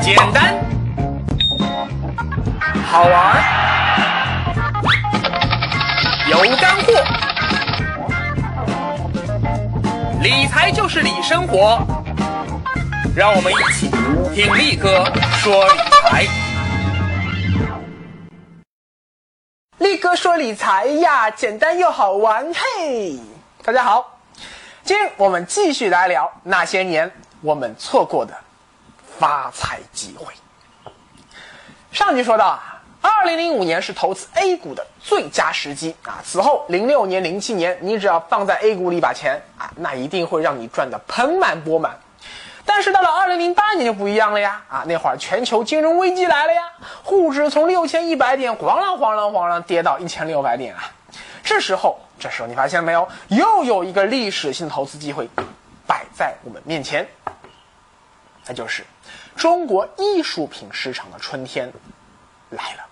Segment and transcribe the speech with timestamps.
[0.00, 0.54] 简单，
[2.84, 3.42] 好玩，
[6.28, 6.92] 有干货，
[10.22, 11.84] 理财就是理生活。
[13.16, 13.88] 让我们一起
[14.34, 15.04] 听力哥
[15.38, 16.26] 说理财。
[19.78, 23.18] 力哥说理财呀，简单又好玩，嘿！
[23.64, 24.18] 大家好，
[24.84, 27.10] 今天我们继续来聊那些年
[27.40, 28.32] 我们错过的
[29.18, 30.32] 发财机会。
[31.92, 36.20] 上集说到啊，二零零五年是投资 A 股的最佳时机啊。
[36.24, 41.98] 此后零六年、零七年，你只要放在 A 股里把钱啊，那一定会让你赚得盆满钵满。
[42.68, 44.60] 但是到了二零零八年就不一样了呀！
[44.68, 46.72] 啊，那会儿全球金融危机来了呀，
[47.04, 50.90] 沪指从六千一百点咣啷咣啷咣啷跌到一千六百点啊。
[51.44, 55.30] 这时候，这时候你发现没有，又有一个历史性投资机会
[55.86, 57.06] 摆在我们面前，
[58.46, 58.84] 那就是
[59.36, 61.72] 中国艺术品市场的春天
[62.50, 62.82] 来了。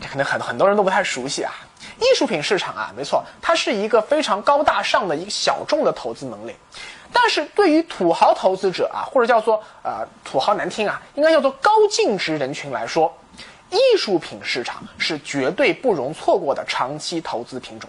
[0.00, 1.52] 这可能很很多人都不太熟悉啊，
[2.00, 6.56] 艺术品市场啊，没错，它是一个非常高大上的一个小众的投资门类，
[7.12, 13.16] 但是对于土豪投资者啊，或者叫做呃土豪难听啊，应该叫做高净值人群来说，
[13.70, 17.88] 艺术品市场是绝对不容错过的长期投资品种。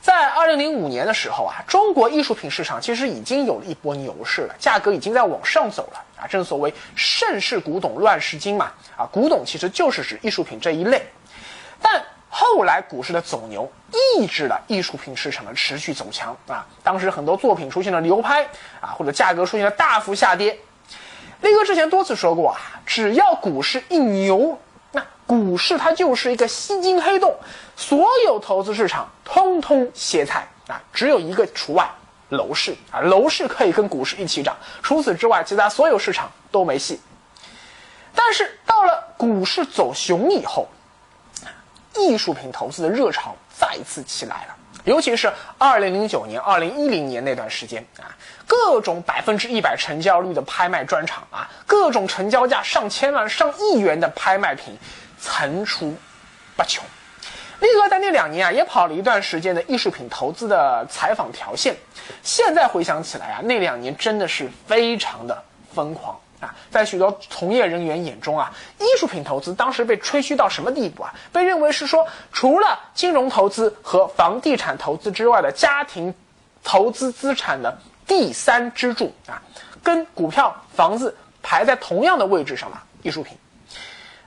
[0.00, 6.26] 在二零零五年的时候啊，中国艺术品市场其实已经有了一波牛市了，价格已经在往上走了啊。
[6.26, 11.06] 正所谓盛世古董，乱世金嘛啊，古董其实就是指艺术品这一类。
[11.80, 18.44] 但后来股市的走牛抑制了艺术品市场的持续走强啊，当时很多作品出现了流拍
[18.80, 20.58] 啊，或者价格出现了大幅下跌。
[21.40, 24.58] 力哥之前多次说过啊，只要股市一牛。
[24.92, 27.36] 那股市它就是一个吸金黑洞，
[27.76, 31.90] 所有投资市场通通歇菜啊，只有一个除外，
[32.30, 37.00] 楼市啊，楼市可以跟股市一起涨，除此之外，其他所有市场都没戏。
[38.14, 40.68] 但是到了股市走熊以后，
[41.96, 48.10] 艺术品投资的热潮再次起来了，尤其是二零零九年、二零一零年那段时间啊，
[48.46, 54.76] 各种百分之一百成交率的拍卖专场啊，各种成交价上千万、上亿元的拍卖品
[55.20, 55.94] 层出
[56.56, 56.84] 不穷。
[57.64, 61.74] 力哥在那两年啊，也跑了一段时间的艺术品投资的采访条线，
[62.22, 65.42] 现在回想起来啊，那两年真的是非常的
[65.74, 66.54] 疯狂啊。
[66.70, 71.14] 在许多从业人员眼中啊，艺术品投资当时被吹嘘到什么地步啊？
[71.32, 76.14] 被认为是说，除了金融投资和房地产投资之外的家庭
[76.62, 79.40] 投资资产的第三支柱啊，
[79.82, 82.82] 跟股票、房子排在同样的位置上了。
[83.02, 83.36] 艺术品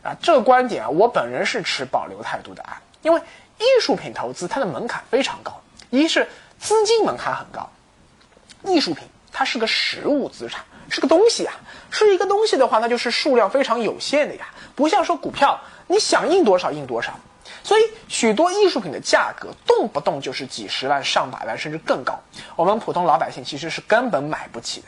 [0.02, 3.22] 啊，这个观点啊，我本人是持保留态度的啊，因为
[3.58, 6.28] 艺术品投资它的门槛非常高，一是
[6.60, 7.70] 资金门槛很高，
[8.66, 10.66] 艺术品它是个实物资产。
[10.90, 11.54] 是个东西啊，
[11.92, 17.14] 是一个东西的话，那就是数量非常有限的呀，不像说股票，你想印多少印多少。
[17.64, 22.18] 所以许多艺术品的价格动不动就是几十万、上百万，甚至更高，
[22.56, 24.88] 我们普通老百姓其实是根本买不起的。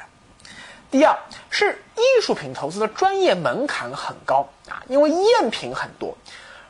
[0.89, 1.17] 第二
[1.49, 6.17] 是艺术品投资的专业门槛很高啊，因为赝品很多，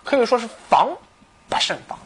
[0.03, 0.97] 可以说是防
[1.49, 1.97] 不胜防。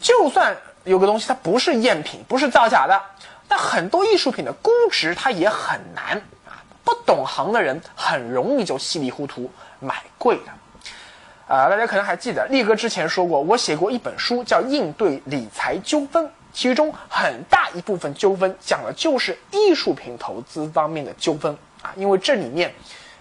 [0.00, 3.00] 就算有个东西它不是赝品，不是造假的。
[3.48, 22.74] 但很多艺术品的估值它也很难啊，不懂行的人很容易就稀里糊涂买贵的，啊，大家可能还记得力哥之前说过，我写过一本书叫《应对理财纠纷》，其中很大一部分纠纷讲的就是艺术品投资方面的纠纷啊，因为这里面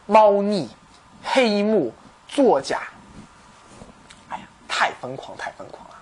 [0.07, 0.67] 猫腻、
[1.23, 1.93] 黑幕、
[2.27, 2.81] 作假，
[4.77, 5.95] 太疯狂，太疯狂了。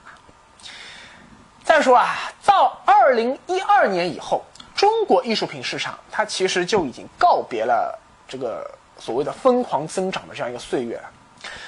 [1.64, 4.44] 再说啊，到二零一二年以后，
[4.76, 8.68] 中国艺术品市场它其实就已经告别了这个
[8.98, 11.04] 所谓的疯狂增长的这样一个岁月了。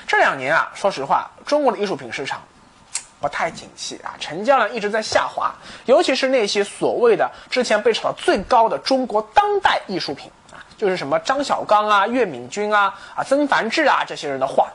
[0.07, 2.41] 这两年啊，说实话，中国的艺术品市场
[3.21, 5.53] 不太景气啊，成交量一直在下滑，
[5.85, 14.67] 尤其是那些所谓的之前被炒到最高的中国当代艺术品啊，就是什么张小刚啊、岳敏君啊、啊曾梵志啊这些人的画，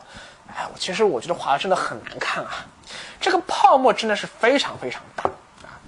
[0.57, 2.67] 哎，我其实我觉得画的真的很难看啊。
[3.21, 5.25] 这个泡沫真的是非常非常大
[5.63, 5.79] 啊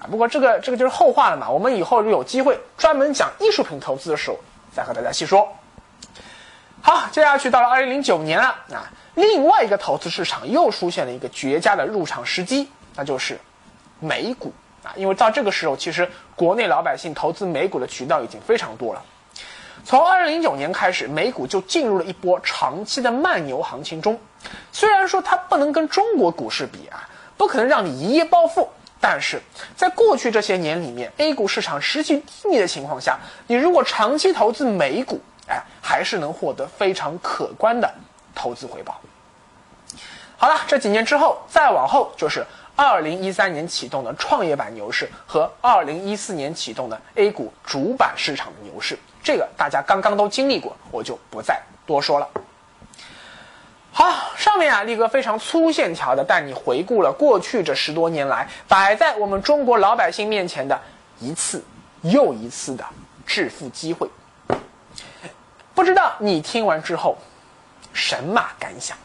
[0.00, 0.06] 啊！
[0.10, 1.50] 不过这个这个就是后话了嘛。
[1.50, 4.38] 我们以后有机会专门讲艺术品投资的时候，
[4.74, 5.46] 再和大家细说。
[6.80, 13.38] 好，接下去到了二零零九年了啊，另外一个投资市场又出现了一个绝佳的入场时机，那就是
[13.98, 14.52] 美股
[14.84, 14.94] 啊。
[14.96, 19.02] 因为到这个时候，其实国内老百姓投资美股的渠道已经非常多了。
[19.88, 24.20] 从二零零九年开始，美股就进入了一波长期的慢牛行情中。
[24.70, 27.08] 虽然说它不能跟中国股市比啊，
[27.38, 28.68] 不可能让你一夜暴富，
[29.00, 29.40] 但是
[29.74, 35.18] 在过去这些年里面，A 股市场持续低迷的情况下，你如果长期投资美股，
[35.48, 37.90] 哎，还是能获得非常可观的
[38.34, 39.00] 投资回报。
[40.36, 42.44] 好了，这几年之后，再往后就是
[42.76, 52.28] 二零一三年启动的创业板牛市和二零一四年启动的 A 股主板市场的牛市，这个大家刚刚都经历过，我就不再多说了。
[53.92, 60.80] 好，上面啊，力哥非常粗线条的带你回顾了过去这十多年来摆在我们中国老百姓面前的
[61.18, 61.64] 一次
[62.02, 62.84] 又一次的
[63.26, 64.08] 致富机会。
[65.74, 67.18] 不知道你听完之后，
[67.92, 68.96] 神马感想？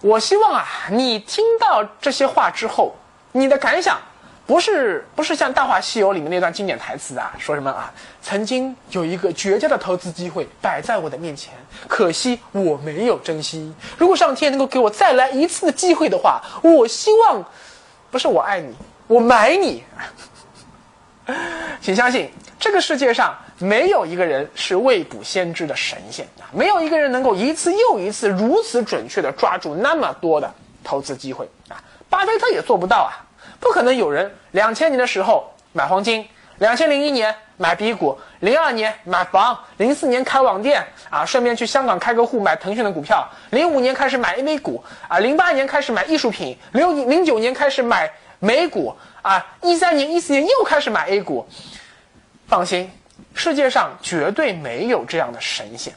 [0.00, 2.94] 我希望啊，你听到这些话之后，
[3.32, 3.98] 你的感想
[4.48, 7.92] 不是不是像《大话西游》里面那段经典台词啊，说什么啊？
[8.22, 11.52] 曾经有一个绝佳的投资机会摆在我的面前，
[11.86, 13.70] 可惜我没有珍惜。
[13.98, 17.44] 如果上天能够给我再来一次的机会的话，我希望
[18.10, 18.74] 不是我爱你，
[19.06, 19.84] 我买你。
[21.82, 26.48] 请相信，这个世界上没有一个人是未卜先知的神仙啊！
[26.52, 30.50] 没有一个人能够一次又一次如此准确的抓住那么多的
[30.82, 31.76] 投资机会啊！
[32.08, 33.27] 巴菲特也做不到啊！
[33.60, 36.28] 不可能有人两千年的时候买黄金，
[36.58, 48.96] 两千零一年买 B 股，零二年买房，零四年开网店啊，顺便去香港开个户买腾讯的股票，零五年开始买 A 股啊，零八年开始买艺术品，零零九年开始买美股。
[49.20, 51.46] 啊，一三年、一四年又开始买 A 股，
[52.46, 52.90] 放心，
[53.34, 55.92] 世界上绝对没有这样的神仙。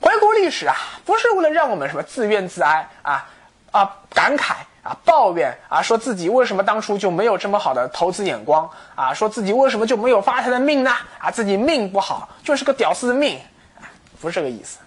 [0.00, 0.74] 回顾历史啊，
[1.04, 3.28] 不是为了让我们什么自怨自哀啊
[3.70, 10.94] 啊感慨啊抱怨啊，说自己为什么当初就没有这么好的投资眼光啊，说自己为什么就没有发财的命呢？
[11.18, 13.40] 啊，自己命不好，就是个屌丝的命，
[14.20, 14.78] 不是这个意思。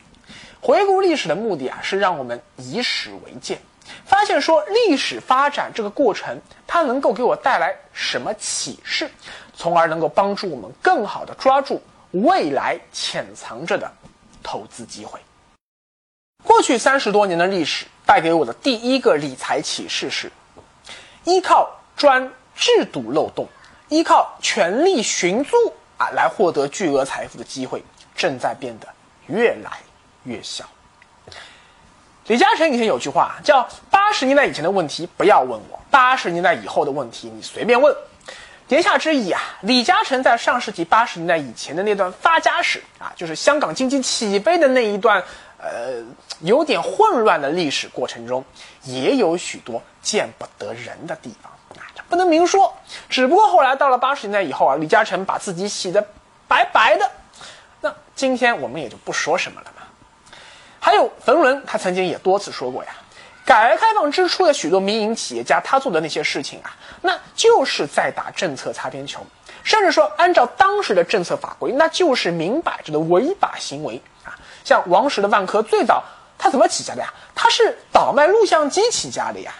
[0.62, 3.60] 回顾历史的目的啊，是让我们以史为鉴。
[4.06, 9.10] 发现说历史发展这个过程，它能够给我带来什么启示，
[9.56, 13.90] 从而能够帮助我们更好的抓住未来潜藏着的
[14.44, 15.20] 投资机会。
[16.44, 20.32] 过去三十多年的历史带给我的第一个理财启示是：
[21.26, 23.48] 依靠钻制度漏洞，
[23.90, 25.56] 依靠权力寻租
[25.98, 27.84] 啊来获得巨额财富的机会，
[28.16, 28.88] 正在变得
[29.28, 29.72] 越来
[30.24, 30.64] 越小。
[32.28, 37.94] 李嘉诚以前有句话叫“八十年代以前的问题不要问我，八十年代以后的问题你随便问”。
[38.70, 45.24] 言下之意啊，李嘉诚在上世纪八十年代以前的那段发家史啊，就是香港经济起飞的那一段，
[45.70, 46.04] 呃，
[46.42, 48.44] 有点混乱的历史过程中，
[48.84, 52.74] 也有许多见不得人的地方啊，这不能明说。
[53.10, 56.06] 只不过后来到了八十年代以后啊，李嘉诚把自己洗得
[56.48, 57.12] 白白的，
[57.82, 59.84] 那今天我们也就不说什么了嘛。
[60.80, 62.92] 还有冯仑，他曾经也多次说过呀，
[63.46, 69.20] 改革开放之初的许多民营企业家，他做的那些事情啊，那就是在打政策擦边球，
[69.64, 74.02] 甚至说按照当时的政策法规，那就是明摆着的违法行为。
[74.68, 76.04] 像王石的万科，最早
[76.38, 77.08] 他怎么起家的呀？
[77.34, 79.54] 他是倒卖录像机起家的呀。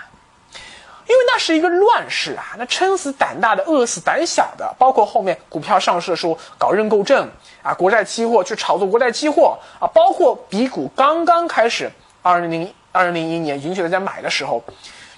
[1.08, 7.26] 因为那是一个乱世啊，那撑死胆大的，饿死胆小的，包括后面股票上市的时候搞认购证
[7.64, 11.90] 啊，国债期货去炒作国债期货啊，包括比股刚刚开始，
[12.22, 14.62] 二零零二零零一年允许大家买的时候，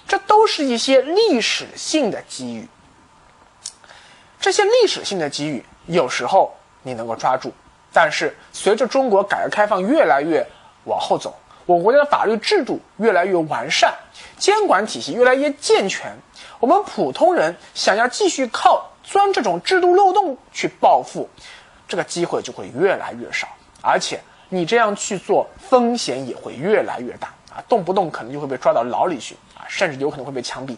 [0.06, 2.68] 这都是一些历史性的机遇。
[4.38, 6.54] 这些历史性的机遇，有时候
[6.84, 7.52] 你能够抓住，
[7.92, 10.46] 但是随着中国改革开放越来越
[10.84, 11.34] 往后走。
[11.66, 13.94] 我国家的法律制度越来越完善，
[14.36, 16.12] 监管体系越来越健全，
[16.58, 21.28] 我们普通人想要继续靠钻这种制度漏洞去暴富，
[21.86, 23.46] 这个机会就会越来越少，
[23.82, 30.76] 而且你这样去做，风险也会越来越大啊，动不动可能就会被抓到牢里去啊，甚至有可能会被枪毙。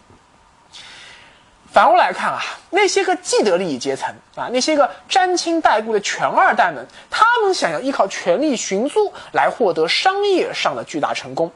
[1.73, 11.51] 反过来看啊，那些个既得利益阶层啊，那些个沾亲带故的权二代们，他们想要依靠权力寻租来获得商业上的巨大成功，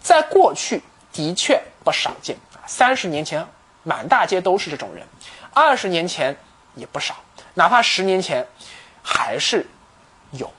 [0.00, 0.82] 在过去
[1.12, 2.66] 的确不少见啊。
[2.66, 3.46] 三十年前
[3.84, 5.06] 满大街都是这种人，
[5.52, 6.36] 二十年前
[6.74, 7.14] 也不少，
[7.54, 8.44] 哪怕十年前
[9.04, 9.64] 还是
[10.32, 10.52] 有。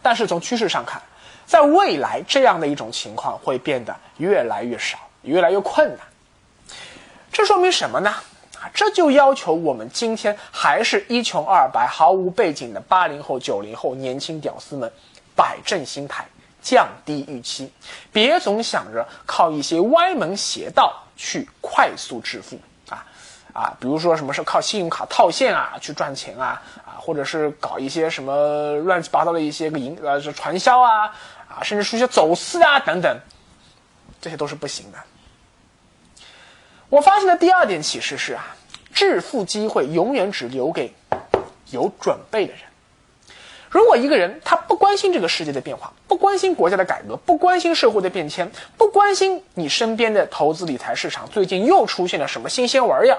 [0.00, 1.02] 但是从趋势上看，
[1.46, 6.06] 在未来这样的一种情况会变得越来越少，越来越困难。
[7.36, 8.08] 这说明什么呢？
[8.58, 14.90] 啊，这就要求我们今天还是一穷二白、毫无背景的八零后、九零后年轻屌丝们，
[15.34, 16.26] 摆正心态，
[16.62, 17.70] 降低预期，
[18.10, 23.04] 别总想着靠一些歪门邪道去快速致富啊
[23.52, 23.76] 啊！
[23.78, 31.14] 比如说什么是靠信用卡套现啊去赚钱啊啊，或者是搞一些什么乱七八糟的一些个营呃传销啊
[31.46, 33.14] 啊，甚至是一些走私啊等等，
[34.22, 34.98] 这些都是不行的。
[36.96, 38.56] 我发现的第二点启示是啊，
[38.94, 40.94] 致富机会永远只留给
[41.70, 42.62] 有准备的人。
[43.68, 53.18] 如果一个人他不关心这个世界的变化，不关心国家的改革，不关心社会的变迁，不关心你身边的投资理财市场最近又出现了什么新鲜玩意儿，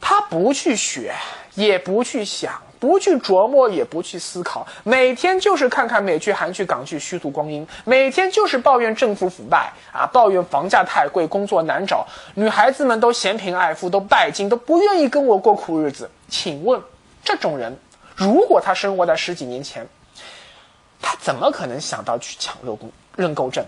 [0.00, 1.12] 他不去学，
[1.56, 16.10] 也不去想，不去琢磨，也不去思考，每天就是看看美剧、韩剧、港剧，虚度光阴；每天就是抱怨政府腐败啊，抱怨房价太贵，工作难找，女孩子们都嫌贫爱富，都拜金，都不愿意跟我过苦日子。
[16.28, 16.78] 请问
[17.24, 17.74] 这种人？
[18.14, 19.88] 如果他生活在十几年前，
[21.00, 23.64] 他怎么可能想到去抢认购认购证？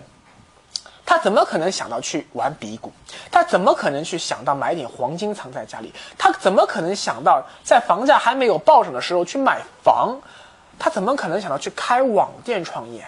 [1.07, 2.91] 他怎么可能想到去玩比股？
[3.31, 5.93] 他怎么可能去想到买点黄金藏在家里？
[6.17, 10.19] 他怎么可能想到在房价还没有暴涨的时候去买房？
[10.77, 13.07] 他怎么可能想到去开网店创业？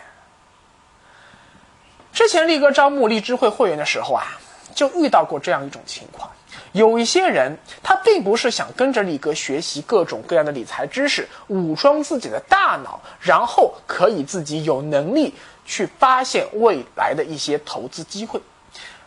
[2.14, 4.26] 之前力哥招募荔枝会会员的时候啊，
[4.74, 6.32] 就遇到过这样一种情况。
[6.72, 15.36] 有一些人，他并不是想跟着力哥学习各种各样的理财知识，武装自己的大脑，然后可以自己有能力
[15.70, 18.42] 去发现未来的一些投资机会。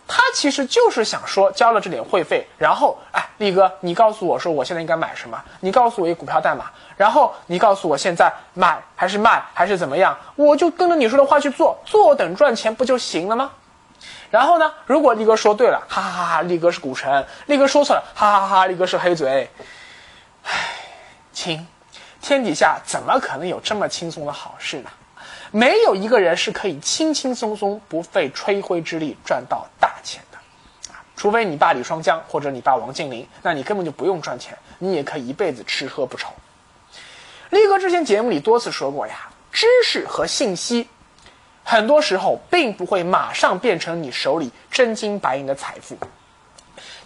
[0.06, 5.42] 他其实就是想说，交了这点会费，然后，哎，力哥，你告诉我说我现在应该买什么？
[5.60, 10.16] 你告诉我一个股票代码，然后你告诉我现在买还是卖还是怎么样？
[10.36, 13.50] 我就跟着你说的话去做，坐等赚钱不就行了吗？
[14.30, 14.72] 然后呢？
[14.86, 16.42] 如果力哥说对了，哈哈哈哈！
[16.42, 18.66] 力哥是股神，力哥说错了，哈哈哈哈！
[18.66, 19.48] 力哥是黑嘴。
[20.44, 20.50] 唉，
[21.32, 21.66] 亲，
[22.20, 24.90] 天底下怎么可能有这么轻松的好事呢？
[25.54, 30.38] 没有一个人是可以轻轻松松、不费吹灰之力赚到大钱的
[30.90, 31.04] 啊！
[31.14, 36.32] 除非你爸李双江或者你爸王健林，那你根本就不用赚钱，你也可以一辈子吃喝不愁。
[37.50, 40.88] 力哥之前节目里多次说过呀，知识和信息。
[41.62, 45.96] 很多时候并不会马上变成你手里真金白银的财富，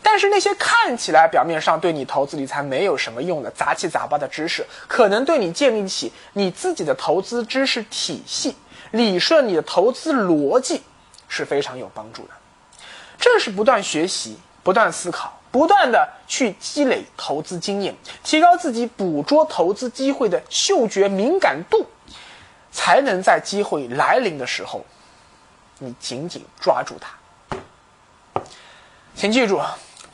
[0.08, 8.54] 但是那些看起来表面上对你投资理财没有什么用的杂七杂八的知识，可能对你建立起你自己的投资知识体系、
[8.92, 10.80] 理顺你的投资逻辑
[11.26, 12.30] 是非常有帮助的。
[13.18, 21.84] 正是不断学习、不断思考、不断的去积累投资经验，提高自己捕捉投资机会的嗅觉敏感度。
[22.70, 24.84] 才能在机会来临的时候，
[25.78, 28.42] 你紧紧抓住它。
[29.14, 29.58] 请记住，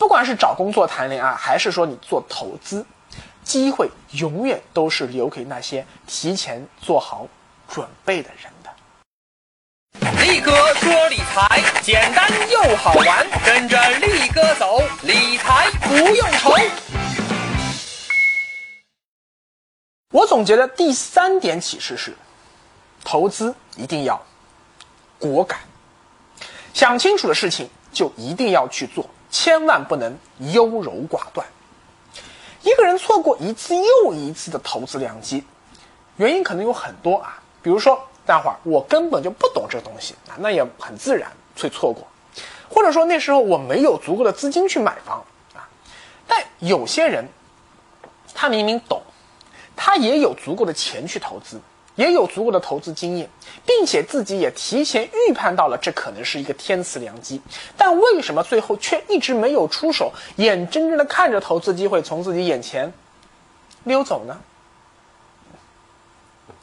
[0.02, 2.84] 不管是找工作、谈恋爱，还是说你做投资，
[3.44, 7.28] 机会永远都是留给那些提前做好
[7.68, 8.70] 准备的人的。
[10.24, 16.52] 力哥说理财简单又好玩，跟着力哥走，理财不用愁。
[20.10, 22.16] 我总结的第三点启示是。
[23.04, 24.20] 投资一定要
[25.20, 25.60] 果敢，
[26.74, 30.16] 想清楚的事情就一定要去做，千万不能
[30.52, 31.44] 优柔寡断。
[32.62, 35.42] 一个人错过一次又一次的投资良机，
[36.16, 42.04] 原因可能有很多啊，比如说，待会儿我根本就不懂这东西啊，那也很自然会错过；
[42.68, 45.24] 或者说那时候我没有足够的资金去买房
[45.54, 45.66] 啊。
[46.28, 47.26] 但有些人，
[48.34, 49.02] 他明明懂，
[49.74, 51.60] 他也有足够的钱去投资。
[51.94, 53.28] 也有足够的投资经验，
[53.66, 57.40] 并且自己也提前预判到了这可能是一个天赐良机，
[57.76, 62.92] 但为什么最后却一直没有出手，眼睁睁的看着投资机会从自己眼前
[63.84, 64.40] 溜走呢？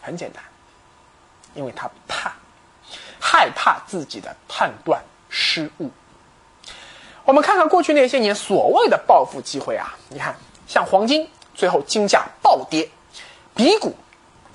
[0.01, 0.43] 很简单，
[1.53, 2.33] 因为他怕，
[3.19, 5.91] 害怕自己的判断失误。
[7.25, 10.35] 我们看看过去那些年所谓的暴富机会啊，你看，
[10.67, 12.89] 像黄金最后金价暴跌，
[13.53, 13.93] 比股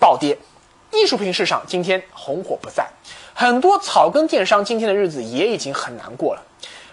[0.00, 0.37] 暴跌。
[0.95, 2.87] 艺术品市场今天红火不再，
[3.35, 6.43] 很多草根电商今天的日子也已经很难过了。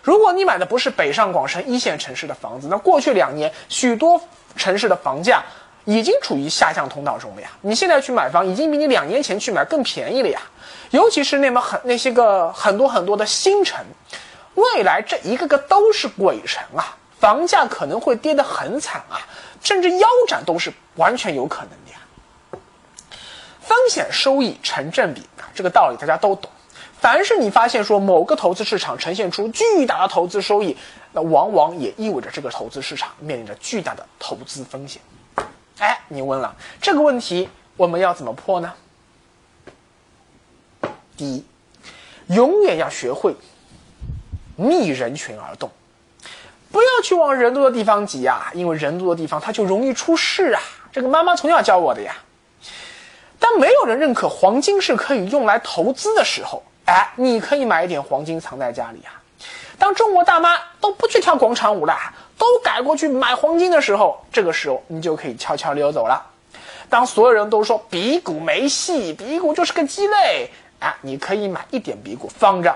[0.02, 4.20] 如果你买的不是北上广深一线城市的房子，那过去两年许多
[4.56, 5.44] 城市的房价
[5.86, 7.50] 已经处于下降通道中了呀。
[7.62, 10.42] 你现在去买房，已经比你两年前去买更便宜了呀。
[10.90, 13.80] 尤其是那么很那些个很多很多的新城，
[14.56, 19.22] 未来这一个个都是鬼城啊，房价可能会跌得很惨啊，
[19.62, 22.00] 甚至腰斩都是完全有可能的呀。
[23.72, 26.52] 风险收益成正比啊，这个道理大家都懂。
[27.00, 30.76] 凡是你发现说某个投资市场呈现出巨大的投资收益，
[31.14, 35.02] 那往往也意味着这个投资市场面临着巨大的投资风险。
[35.80, 37.48] 哎，你问了这个问题，
[37.78, 38.74] 我们要怎么破呢？
[41.16, 41.46] 第一，
[42.28, 43.34] 永远要学会
[44.58, 45.72] 逆人群而动，
[46.74, 50.62] 不要去往人多的地方挤呀，因为人多的地方它就容易出事啊。
[50.92, 52.14] 这个妈妈从小教我的呀。
[53.58, 59.22] 没有人认可黄金是可以用来投资的时候，哎，你可以买一点黄金藏在家里啊。
[59.78, 61.98] 当中国大妈都不去跳广场舞了，
[62.38, 66.24] 都改过去买黄金的时候，这个时候你就可以悄悄溜走了
[66.90, 72.76] 当所有人都说比股没戏，比股就是个鸡肋啊，你可以买一点比股放着。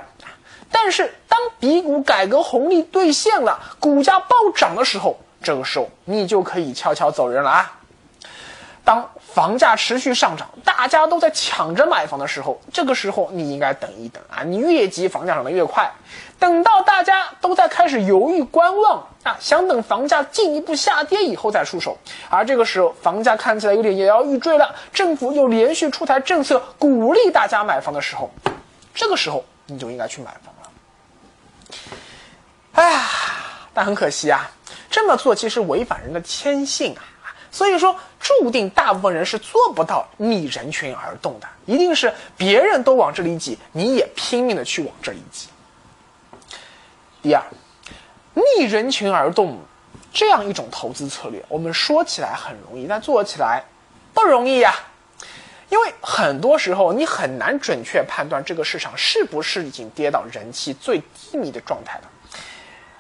[0.72, 7.72] 但是当比股改革红利兑现了，股价暴涨的时候，这个时候你就可以悄悄走人了啊。
[8.86, 14.44] 当房价持续上涨，大家都在抢着买房的时候，这个时候你应该等一等啊！
[14.44, 15.92] 你越急，房价涨得越快。
[16.38, 21.98] 等到大家都在开始犹豫观望啊，想等房价进一步下跌以后再出手，
[22.30, 28.30] 而这个时候房价看起来有点摇摇欲坠了，政府又连续出台政策鼓励大家买房的时候，
[28.94, 30.70] 这个时候你就应该去买房了。
[32.74, 33.01] 哎呀，
[33.74, 34.51] 但很可惜啊，
[34.92, 37.01] 这么做其实违反人的天性啊。
[37.55, 45.47] 所以说，注定大部分人是做不到逆人群而动的，一定是别人都往这里挤，你也拼命的去往这里挤。
[47.21, 47.41] 第二，
[48.33, 49.57] 逆人群而动
[50.12, 53.63] 这样一种投资策略，我们说起来很容易，但做起来
[54.13, 54.75] 不容易呀。
[55.69, 62.12] 因为很多时候你很难准确判断这个市场是不是已经跌到人气最低迷的状态了。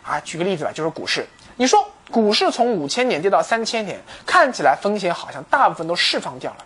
[0.01, 1.85] 啊，举个例子吧，就是股市，你说。
[2.11, 6.57] 股市从五千点跌到三千点，看起来风险好像大部分都释放掉了，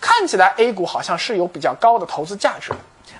[0.00, 2.72] 看起来 A 股好像是有比较高的投资价值，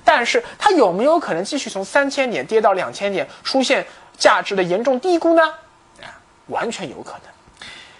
[0.05, 3.85] 但是它有没有可能继续从三千点跌到两千点，出现
[4.17, 5.43] 价值的严重低估呢？
[6.01, 6.07] 啊，
[6.47, 7.23] 完全有可能。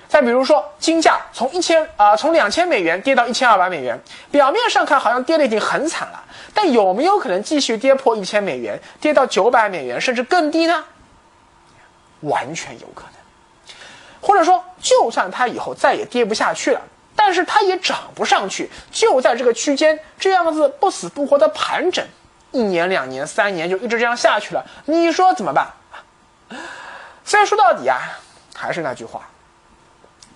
[0.09, 10.85] 再比如说金价从一千啊从两千美元跌到一千二百美元，表面上看好像跌的已经很惨了，但有没有可能继续跌破一千美元，跌到九百美元甚至更低呢？
[12.21, 13.16] 完全有可能。
[14.27, 16.83] 或者说，就算它以后再也跌不下去了，
[17.15, 22.05] 但是它也涨不上去，就在这个区间这样子不死不活的盘整，
[22.51, 25.69] 一年、两年、三年就一直这样下去了，你说怎么办？
[27.25, 28.01] 所以说到底啊，
[28.53, 29.29] 还是那句话，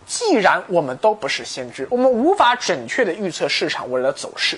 [0.07, 4.57] 既然我们都不是先知，我们无法准确的预测市场未来的走势，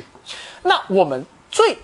[0.62, 1.78] 那我们最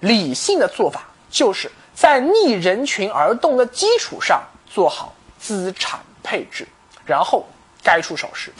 [0.00, 6.66] 理性的做法，就是在逆人群而动的基础上做好资产配置。
[7.06, 7.44] 然后
[7.82, 8.52] 该出手时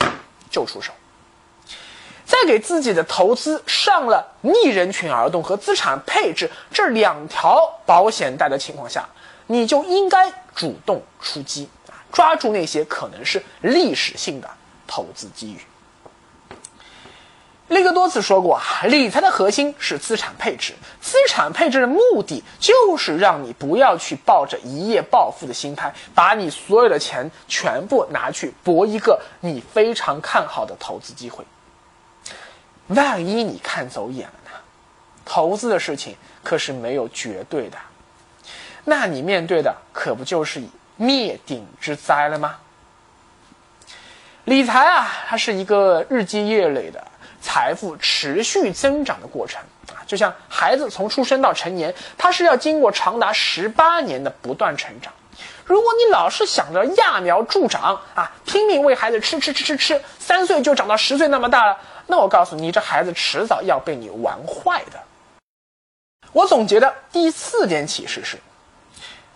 [0.50, 0.92] 就出手，
[2.24, 9.08] 在给自己的投资上了逆人群而动和资产配置这两条保险带的情况下，
[9.46, 11.68] 你就应该主动出击，
[12.12, 14.48] 抓住那些可能是历史性的
[14.86, 15.58] 投资机遇。
[17.74, 20.72] 力哥多次说过啊，理财的核心是资产配置。
[21.00, 31.44] 资产配置的目的就是让你不要去抱着一夜暴富的心态，把你所有的钱全部拿去搏一个你非常看好的投资机会。
[32.86, 34.50] 万一你看走眼了呢？
[35.24, 37.78] 投资的事情可是没有绝对的，
[38.84, 40.62] 那你面对的可不就是
[40.96, 42.56] 灭顶之灾了吗？
[44.44, 47.04] 理财啊，它是一个日积月累的。
[47.44, 55.12] 财富持续增长的过程啊，就像孩子从出生到成年，他是要经过长达十八年的不断成长。
[55.66, 64.98] 如果你老是想着揠苗助长啊，拼命喂孩子吃吃吃吃吃，三岁就长到十岁那么大了，那我告诉你，这孩子迟早要被你玩坏的。
[66.32, 68.38] 我总结的第四点启示是，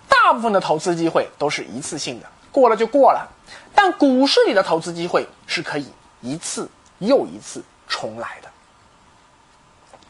[0.08, 3.28] 大部分的投资机会都是一次性的，过了就过了，
[3.74, 5.86] 但股市里的投资机会是可以
[6.22, 7.62] 一次又一次。
[7.88, 8.48] 重来的，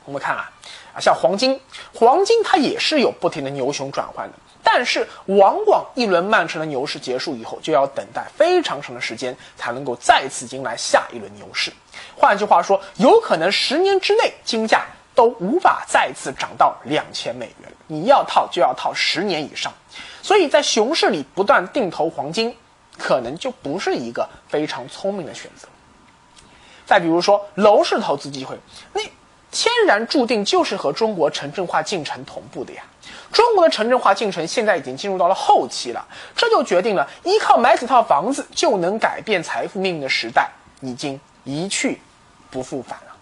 [0.05, 0.51] 我们看啊，
[0.95, 1.61] 啊，像黄金，
[1.95, 11.73] 黄金它也是有不停的牛熊转换的，但是往往一轮漫长的牛市结束以后，就要等待非常长的时间才能够再次迎来下一轮牛市。
[12.17, 19.73] 换句话说，有可能十年之内金价都无法再次涨到两千美元，你要套就要套十年以上。
[20.23, 22.55] 所以在熊市里不断定投黄金，
[22.99, 25.69] 可能就不是一个非常聪明的选择。
[26.89, 28.59] 再比如说楼市投资机会，
[28.95, 29.03] 那
[29.51, 32.83] 天然注定就是和中国城镇化进程同步的呀。
[33.31, 36.03] 中国的城镇化进程现在已经进入到了后期了，
[36.35, 40.49] 这就决定了依靠买几套房子就能改变财富命运的时代
[40.81, 42.01] 已经一去
[42.49, 43.15] 不复返了。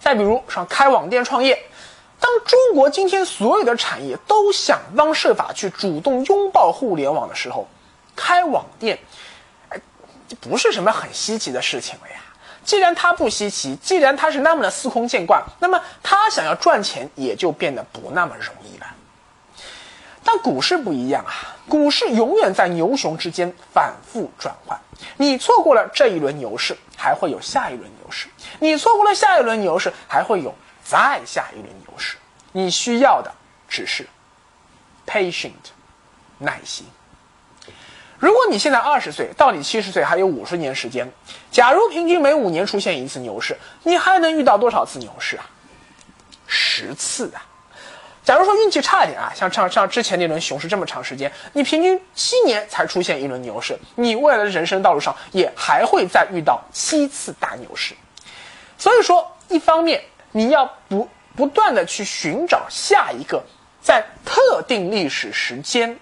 [0.00, 1.56] 再比如像开网店创业，
[2.18, 7.68] 当中国今天所有的产业都想方设法去主动拥抱互联网的时候，
[8.16, 8.98] 开网店。
[10.28, 12.16] 这不是什么很稀奇的事情了呀。
[12.64, 18.86] 既然它不稀奇，既然它是那么的司空见惯，那么他想要赚钱也就变得不那么容易了。
[20.24, 24.80] 但股市不一样啊，股市永远在牛熊之间反复转换。
[25.18, 32.16] 你错过了这一轮牛市，还会有下一轮牛市；你错过了下一轮牛市，还会有再下一轮牛市。
[32.52, 33.30] 你需要的
[33.68, 34.08] 只是
[35.06, 35.52] patient
[36.38, 36.86] 耐心。
[38.24, 41.06] 如果你现在二十岁，到你七十岁还有五十年时间，
[41.50, 45.44] 假如平均每五年出现一次牛市，你还能遇到多少次牛市啊？
[46.46, 47.44] 十次啊！
[48.24, 57.94] 假如说运气差一点啊，像像像之前那轮熊市这么长时间，你平均七年才出现一轮牛市，你未来的人生道路上也还会再遇到七次大牛市。
[58.78, 61.06] 所以说，一方面你要不
[61.36, 63.44] 不断的去寻找下一个
[63.82, 65.98] 在特定历史时间，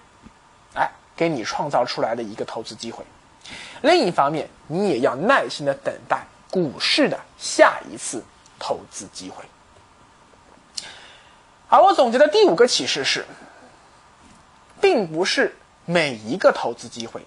[1.15, 3.03] 给你创造出来的一个投资机会；
[3.81, 8.23] 另一方面，你也要耐心的等待股市的下一次
[8.59, 9.43] 投资机会。
[11.69, 13.25] 而我总结的第五个启示是，
[14.79, 17.25] 并不是每一个投资机会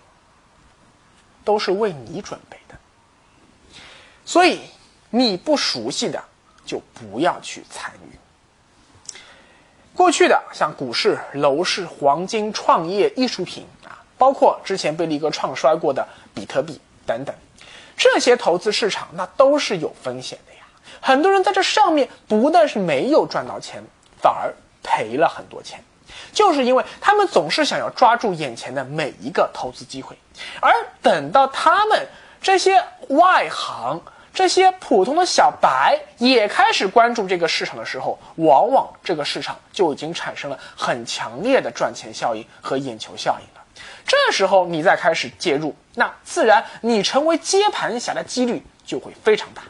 [1.44, 2.77] 都是为你准备的，
[4.25, 4.61] 所以
[5.11, 6.25] 你不熟悉的
[6.64, 8.16] 就不要去参与。
[9.94, 13.66] 过去的像股市、楼市、黄金、创业、艺术品，
[14.19, 17.35] 包括之前被力哥创衰过的比特币等等，
[17.97, 20.61] 这些投资市场那都是有风险的呀。
[21.01, 23.83] 很多人在这上面不但是没有赚到钱。
[24.19, 24.53] 反而
[24.83, 25.79] 赔了很多钱，
[26.33, 30.17] 就是因为他们总是想要抓住眼前的每一个投资机会，
[30.59, 32.09] 而等到他们
[32.41, 34.01] 这些外行、
[34.33, 43.47] 这些普通的小白也开始关注这个市场的时候，往往这个市场就已经产生了很强烈的赚钱效应和眼球效应。
[44.07, 49.62] 这时候你再开始介入，那自然你成为接盘侠的几率就会非常大。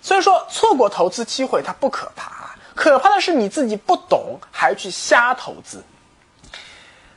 [0.00, 2.54] 所以说，错过投资机会它不可怕。
[2.74, 5.84] 可怕的是你自己不懂，还去瞎投资。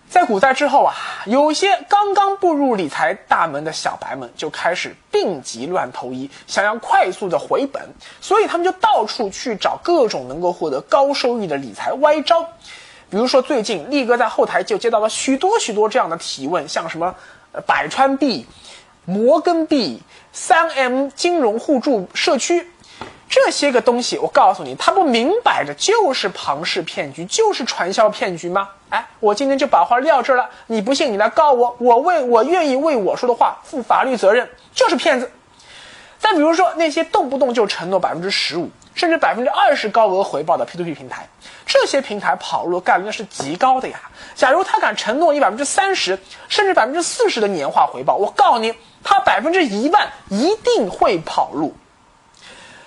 [0.10, 0.94] 在股灾之后啊，
[1.26, 7.82] 有些刚刚步入理财大门的小白们就开始病急乱投医，想要快速的回本，
[8.22, 12.48] 所以他们就到处去找各种能够获得高收益的理财歪招。
[13.16, 17.16] 比如说，最近力哥在后台就接到了许多许多这样的提问，像什么
[17.66, 18.46] 百川币、
[19.06, 20.02] 摩根币、
[20.34, 22.70] 三 M 金融互助社区。
[23.30, 28.68] 这些个东西，我告诉你，它不明摆着就是庞氏骗局，就是传销骗局吗？
[28.90, 35.32] 哎，我今天就把话撂这儿了，你不信你来告我，我为我愿意为我说的话负法律责任，就是骗子。
[36.20, 41.28] 再比如说那些动不动就承诺百分之十五甚至百分之二十高额回报的 P2P 平台，
[41.66, 44.00] 这些平台跑路概率那是极高的呀。
[44.34, 46.18] 假如他敢承诺你百分之三十
[46.50, 51.76] 甚至百分之四十的年化回报，我告诉你，他百分之一万一定会跑路。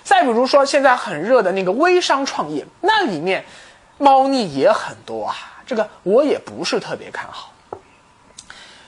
[0.03, 3.45] 再比如说，现在很热的那个微商创业，那里面
[3.99, 5.35] 猫腻也很多啊。
[5.67, 7.53] 这个我也不是特别看好。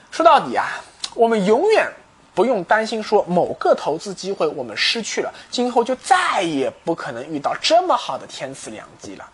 [0.10, 0.82] 说到底啊，
[1.14, 1.92] 我们永远
[2.34, 9.30] 不用担心说某个投资机会我们失去了，今后就再也不可能遇到这么好的天赐良机了。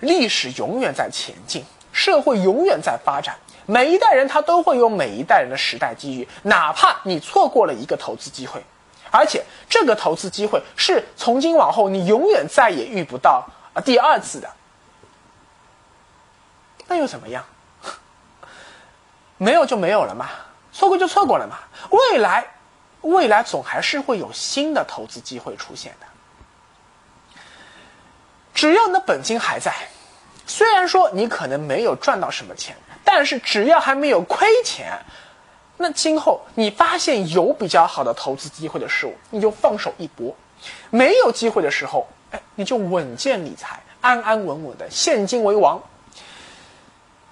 [0.00, 3.36] 历史永远在前进，社会永远在发展，
[3.66, 8.62] 每一代人他都会有每一代人的时代机遇，哪怕你错过了一个投资机会。
[9.10, 14.50] 而且这个投资机会是从今往后你永远再也遇不到啊第二次的，
[16.88, 17.44] 那又怎么样？
[19.38, 20.28] 没有就没有了嘛，
[20.76, 21.56] 错过就错过了嘛。
[21.90, 22.46] 未来，
[23.00, 26.06] 未来总还是会有新的投资机会出现的。
[28.52, 29.74] 只要你的本金还在，
[30.46, 34.92] 虽然说你可能没有赚到什么钱，但是只要还没有亏钱。
[35.78, 40.34] 那今后你发现有比较好的投资机会的时候，你就放手一搏；
[40.90, 45.82] 没有机会的时候，哎，你就稳健理财，安安稳稳的，现金为王。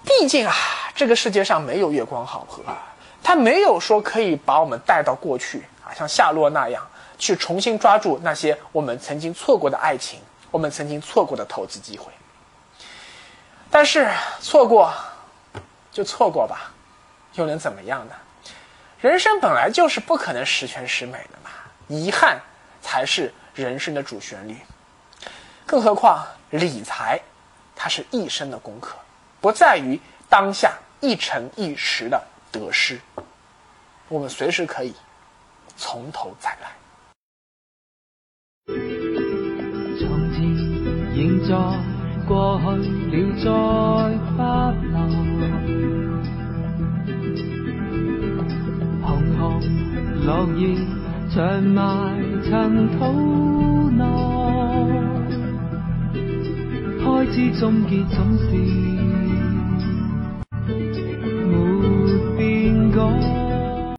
[0.05, 0.55] 毕竟啊，
[0.95, 2.63] 这个世界上没有月光好河，
[3.25, 6.87] 他没有说可以把我们带到过去啊，像夏洛那样
[7.19, 12.13] 去重新抓住那些我们曾经错过的爱情，我们曾经错过的投资机会。
[13.71, 14.09] 但是
[14.41, 14.93] 错过
[15.91, 16.71] 就错过吧，
[17.33, 18.15] 又能怎么样呢？
[19.01, 21.51] 人生本来就是不可能十全十美的嘛，
[21.89, 22.39] 遗憾
[22.83, 24.57] 才是人生的主旋律。
[25.67, 27.19] 更何况理财，
[27.75, 28.97] 它是一生的功课，
[29.41, 32.23] 不在于当下一成一时的
[32.55, 33.01] 得失。
[34.09, 34.95] 我们随时可以
[35.77, 36.71] 从头再来。
[39.99, 40.43] 从前
[41.15, 41.55] 仍在
[42.27, 42.61] 过
[43.11, 43.45] 去了，
[44.39, 44.41] 再
[44.81, 45.45] 不留。
[50.25, 50.75] 落叶
[51.35, 53.05] 长埋尘土
[53.91, 54.03] 内，
[56.99, 58.94] 开始终结总是。